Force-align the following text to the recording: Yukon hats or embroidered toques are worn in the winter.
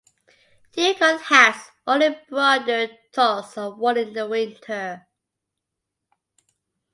Yukon 0.73 1.19
hats 1.19 1.69
or 1.85 2.01
embroidered 2.01 2.97
toques 3.11 3.55
are 3.55 3.75
worn 3.75 3.97
in 3.99 4.13
the 4.13 4.27
winter. 4.27 5.05